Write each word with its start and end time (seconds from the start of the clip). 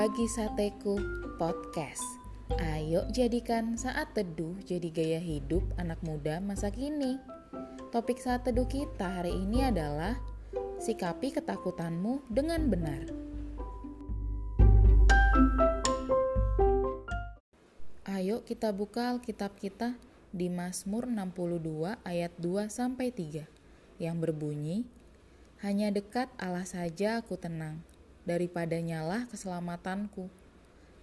bagi 0.00 0.24
sateku 0.28 0.96
podcast. 1.40 2.00
Ayo 2.56 3.04
jadikan 3.12 3.76
saat 3.76 4.16
teduh 4.16 4.56
jadi 4.64 4.88
gaya 4.88 5.20
hidup 5.20 5.60
anak 5.76 6.00
muda 6.00 6.40
masa 6.40 6.72
kini. 6.72 7.20
Topik 7.92 8.16
saat 8.16 8.44
teduh 8.48 8.64
kita 8.64 9.20
hari 9.20 9.36
ini 9.36 9.68
adalah 9.68 10.16
sikapi 10.80 11.36
ketakutanmu 11.36 12.28
dengan 12.32 12.68
benar. 12.72 13.02
Ayo 18.08 18.40
kita 18.44 18.72
buka 18.72 19.16
Alkitab 19.16 19.56
kita 19.60 20.00
di 20.32 20.48
Mazmur 20.48 21.08
62 21.08 22.00
ayat 22.08 22.32
2 22.40 22.72
sampai 22.72 23.12
3 23.12 23.44
yang 24.00 24.16
berbunyi 24.16 24.88
Hanya 25.60 25.92
dekat 25.92 26.32
Allah 26.40 26.64
saja 26.64 27.20
aku 27.20 27.36
tenang 27.36 27.89
daripadanya 28.28 29.04
lah 29.04 29.24
keselamatanku. 29.28 30.28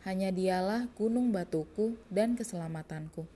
Hanya 0.06 0.32
dialah 0.32 0.88
gunung 0.96 1.34
batuku 1.34 2.00
dan 2.08 2.38
keselamatanku. 2.38 3.28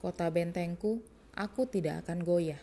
Kota 0.00 0.28
bentengku, 0.28 1.04
aku 1.36 1.68
tidak 1.68 2.04
akan 2.06 2.24
goyah. 2.24 2.60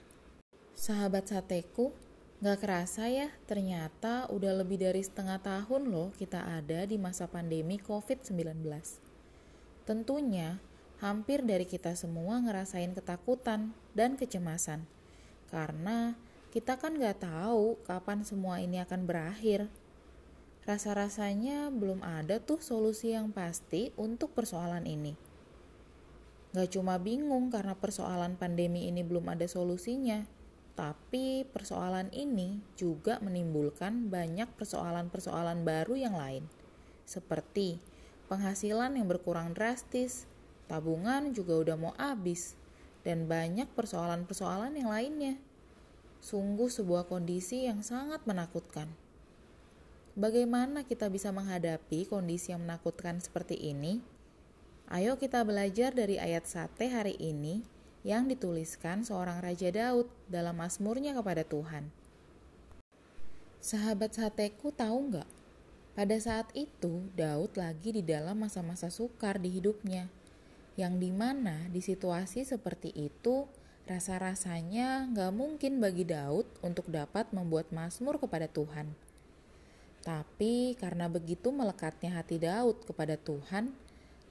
Sahabat 0.78 1.30
sateku, 1.30 1.94
gak 2.38 2.62
kerasa 2.62 3.10
ya 3.10 3.34
ternyata 3.50 4.30
udah 4.30 4.62
lebih 4.62 4.78
dari 4.78 5.02
setengah 5.02 5.42
tahun 5.42 5.90
loh 5.90 6.14
kita 6.14 6.38
ada 6.38 6.86
di 6.86 7.02
masa 7.02 7.26
pandemi 7.26 7.82
COVID-19. 7.82 8.62
Tentunya, 9.90 10.62
hampir 11.02 11.42
dari 11.42 11.66
kita 11.66 11.98
semua 11.98 12.38
ngerasain 12.42 12.94
ketakutan 12.94 13.74
dan 13.98 14.18
kecemasan. 14.18 14.86
Karena 15.50 16.14
kita 16.54 16.78
kan 16.78 16.98
gak 16.98 17.26
tahu 17.26 17.78
kapan 17.86 18.22
semua 18.22 18.62
ini 18.62 18.82
akan 18.82 19.06
berakhir 19.06 19.70
rasa-rasanya 20.68 21.72
belum 21.72 22.04
ada 22.04 22.44
tuh 22.44 22.60
solusi 22.60 23.16
yang 23.16 23.32
pasti 23.32 23.96
untuk 23.96 24.36
persoalan 24.36 24.84
ini. 24.84 25.16
Gak 26.52 26.76
cuma 26.76 27.00
bingung 27.00 27.48
karena 27.48 27.72
persoalan 27.72 28.36
pandemi 28.36 28.92
ini 28.92 29.00
belum 29.00 29.32
ada 29.32 29.48
solusinya, 29.48 30.28
tapi 30.76 31.48
persoalan 31.48 32.12
ini 32.12 32.60
juga 32.76 33.24
menimbulkan 33.24 34.12
banyak 34.12 34.52
persoalan-persoalan 34.60 35.64
baru 35.64 35.96
yang 35.96 36.20
lain, 36.20 36.44
seperti 37.08 37.80
penghasilan 38.28 39.00
yang 39.00 39.08
berkurang 39.08 39.56
drastis, 39.56 40.28
tabungan 40.68 41.32
juga 41.32 41.64
udah 41.64 41.76
mau 41.80 41.96
habis, 41.96 42.60
dan 43.08 43.24
banyak 43.24 43.72
persoalan-persoalan 43.72 44.76
yang 44.76 44.92
lainnya. 44.92 45.40
Sungguh 46.20 46.68
sebuah 46.68 47.08
kondisi 47.08 47.72
yang 47.72 47.80
sangat 47.80 48.28
menakutkan. 48.28 49.07
Bagaimana 50.18 50.82
kita 50.82 51.14
bisa 51.14 51.30
menghadapi 51.30 52.10
kondisi 52.10 52.50
yang 52.50 52.66
menakutkan 52.66 53.22
seperti 53.22 53.54
ini? 53.54 54.02
Ayo 54.90 55.14
kita 55.22 55.46
belajar 55.46 55.94
dari 55.94 56.18
ayat 56.18 56.50
sate 56.50 56.90
hari 56.90 57.14
ini 57.22 57.62
yang 58.02 58.26
dituliskan 58.26 59.06
seorang 59.06 59.46
Raja 59.46 59.70
Daud 59.70 60.10
dalam 60.26 60.58
Mazmurnya 60.58 61.14
kepada 61.14 61.46
Tuhan. 61.46 61.94
Sahabat 63.62 64.18
sateku 64.18 64.74
tahu 64.74 65.14
nggak? 65.14 65.30
Pada 65.94 66.18
saat 66.18 66.50
itu 66.58 67.06
Daud 67.14 67.54
lagi 67.54 67.94
di 67.94 68.02
dalam 68.02 68.42
masa-masa 68.42 68.90
sukar 68.90 69.38
di 69.38 69.54
hidupnya, 69.54 70.10
yang 70.82 70.98
di 70.98 71.14
mana 71.14 71.70
di 71.70 71.86
situasi 71.86 72.42
seperti 72.42 72.90
itu 72.90 73.46
rasa-rasanya 73.86 75.14
nggak 75.14 75.30
mungkin 75.30 75.78
bagi 75.78 76.10
Daud 76.10 76.50
untuk 76.66 76.90
dapat 76.90 77.30
membuat 77.38 77.70
Mazmur 77.70 78.18
kepada 78.18 78.50
Tuhan 78.50 78.98
tapi 80.08 80.80
karena 80.80 81.12
begitu 81.12 81.52
melekatnya 81.52 82.16
hati 82.16 82.40
Daud 82.40 82.88
kepada 82.88 83.20
Tuhan, 83.20 83.76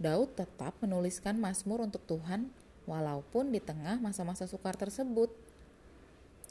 Daud 0.01 0.33
tetap 0.33 0.73
menuliskan 0.81 1.37
Mazmur 1.37 1.85
untuk 1.85 2.01
Tuhan 2.09 2.49
walaupun 2.89 3.53
di 3.53 3.61
tengah 3.61 4.01
masa-masa 4.01 4.49
sukar 4.49 4.73
tersebut. 4.73 5.29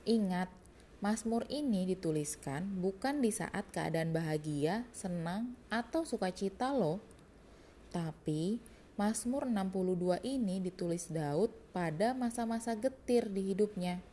Ingat, 0.05 0.53
Mazmur 1.01 1.49
ini 1.49 1.89
dituliskan 1.89 2.69
bukan 2.77 3.25
di 3.25 3.33
saat 3.33 3.65
keadaan 3.73 4.13
bahagia, 4.13 4.85
senang, 4.93 5.57
atau 5.73 6.05
sukacita 6.05 6.69
loh. 6.69 7.01
Tapi 7.89 8.61
Mazmur 8.93 9.49
62 9.49 10.21
ini 10.21 10.61
ditulis 10.61 11.09
Daud 11.09 11.49
pada 11.73 12.13
masa-masa 12.13 12.77
getir 12.77 13.33
di 13.33 13.57
hidupnya. 13.57 14.05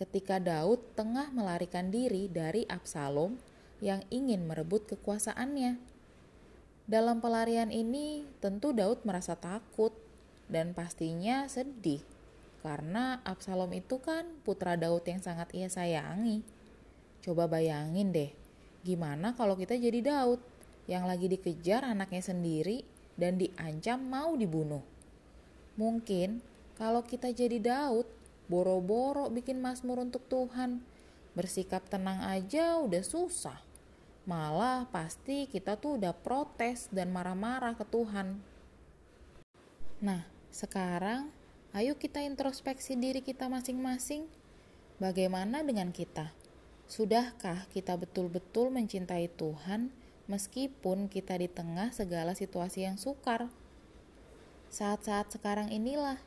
Ketika 0.00 0.40
Daud 0.40 0.80
tengah 0.96 1.28
melarikan 1.28 1.92
diri 1.92 2.24
dari 2.32 2.64
Absalom 2.64 3.49
yang 3.80 4.04
ingin 4.12 4.44
merebut 4.44 4.86
kekuasaannya. 4.88 5.80
Dalam 6.88 7.20
pelarian 7.20 7.68
ini, 7.68 8.24
tentu 8.44 8.72
Daud 8.76 9.04
merasa 9.04 9.36
takut 9.36 9.92
dan 10.48 10.72
pastinya 10.72 11.46
sedih 11.46 12.02
karena 12.60 13.24
Absalom 13.24 13.72
itu 13.72 13.98
kan 14.04 14.28
putra 14.44 14.76
Daud 14.76 15.04
yang 15.08 15.20
sangat 15.24 15.48
ia 15.56 15.72
sayangi. 15.72 16.44
Coba 17.24 17.48
bayangin 17.48 18.12
deh, 18.12 18.30
gimana 18.84 19.32
kalau 19.32 19.56
kita 19.56 19.76
jadi 19.76 20.00
Daud 20.04 20.40
yang 20.84 21.08
lagi 21.08 21.28
dikejar 21.28 21.84
anaknya 21.84 22.20
sendiri 22.20 22.84
dan 23.16 23.40
diancam 23.40 24.00
mau 24.00 24.36
dibunuh. 24.36 24.84
Mungkin 25.80 26.44
kalau 26.76 27.04
kita 27.04 27.32
jadi 27.32 27.60
Daud, 27.60 28.08
boro-boro 28.48 29.28
bikin 29.32 29.60
mazmur 29.60 30.00
untuk 30.00 30.24
Tuhan, 30.28 30.84
bersikap 31.32 31.88
tenang 31.88 32.20
aja 32.24 32.80
udah 32.80 33.04
susah. 33.04 33.69
Malah 34.30 34.86
pasti 34.94 35.50
kita 35.50 35.74
tuh 35.74 35.98
udah 35.98 36.14
protes 36.14 36.86
dan 36.94 37.10
marah-marah 37.10 37.74
ke 37.74 37.82
Tuhan. 37.82 38.38
Nah, 39.98 40.22
sekarang 40.54 41.34
ayo 41.74 41.98
kita 41.98 42.22
introspeksi 42.22 42.94
diri 42.94 43.26
kita 43.26 43.50
masing-masing. 43.50 44.30
Bagaimana 45.02 45.66
dengan 45.66 45.90
kita? 45.90 46.30
Sudahkah 46.86 47.66
kita 47.74 47.98
betul-betul 47.98 48.70
mencintai 48.70 49.26
Tuhan 49.34 49.90
meskipun 50.30 51.10
kita 51.10 51.34
di 51.34 51.50
tengah 51.50 51.90
segala 51.90 52.38
situasi 52.38 52.86
yang 52.86 53.02
sukar? 53.02 53.50
Saat-saat 54.70 55.34
sekarang 55.34 55.74
inilah 55.74 56.22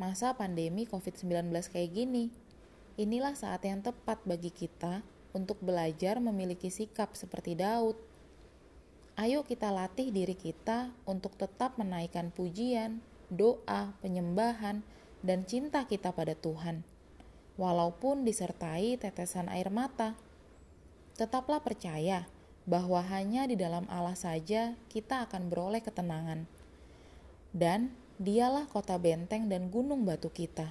masa 0.00 0.32
pandemi 0.32 0.88
COVID-19 0.88 1.52
kayak 1.68 1.92
gini. 1.92 2.32
Inilah 2.96 3.36
saat 3.36 3.60
yang 3.68 3.84
tepat 3.84 4.24
bagi 4.24 4.48
kita 4.48 5.04
untuk 5.36 5.58
belajar 5.60 6.22
memiliki 6.22 6.70
sikap 6.70 7.12
seperti 7.18 7.58
Daud. 7.58 7.98
Ayo 9.18 9.42
kita 9.42 9.68
latih 9.74 10.14
diri 10.14 10.32
kita 10.32 10.94
untuk 11.04 11.34
tetap 11.34 11.76
menaikkan 11.76 12.30
pujian, 12.30 13.02
doa, 13.28 13.92
penyembahan, 14.00 14.80
dan 15.20 15.44
cinta 15.44 15.84
kita 15.84 16.14
pada 16.14 16.32
Tuhan, 16.38 16.86
walaupun 17.58 18.22
disertai 18.24 18.96
tetesan 18.96 19.50
air 19.50 19.68
mata. 19.68 20.14
Tetaplah 21.18 21.62
percaya 21.62 22.26
bahwa 22.64 23.02
hanya 23.02 23.46
di 23.46 23.54
dalam 23.54 23.84
Allah 23.92 24.18
saja 24.18 24.74
kita 24.90 25.26
akan 25.28 25.50
beroleh 25.50 25.82
ketenangan, 25.84 26.48
dan 27.54 27.94
Dialah 28.14 28.70
kota 28.70 28.94
benteng 28.94 29.50
dan 29.50 29.74
gunung 29.74 30.06
batu 30.06 30.30
kita. 30.30 30.70